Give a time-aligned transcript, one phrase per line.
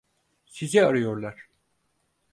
[0.45, 1.47] Sizi arıyorlar.